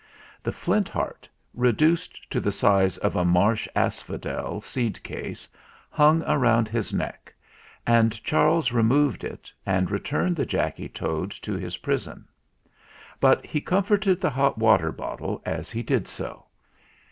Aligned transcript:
The 0.41 0.51
Flint 0.51 0.89
Heart, 0.89 1.29
reduced 1.53 2.27
to 2.31 2.39
the 2.39 2.51
size 2.51 2.97
of 2.97 3.15
a 3.15 3.23
marsh 3.23 3.67
asphodel 3.75 4.59
seed 4.59 5.03
case, 5.03 5.47
hung 5.91 6.21
round 6.23 6.67
his 6.67 6.91
neck, 6.91 7.31
and 7.85 8.11
Charles 8.23 8.71
removed 8.71 9.23
it 9.23 9.53
and 9.63 9.91
returned 9.91 10.37
the 10.37 10.43
Jacky 10.47 10.89
Toad 10.89 11.29
to 11.43 11.53
his 11.53 11.77
prison. 11.77 12.25
But 13.19 13.45
he 13.45 13.61
comforted 13.61 14.19
the 14.19 14.31
hot 14.31 14.57
water 14.57 14.91
bot 14.91 15.19
tle 15.19 15.39
as 15.45 15.69
he 15.69 15.83
did 15.83 16.07
so. 16.07 16.47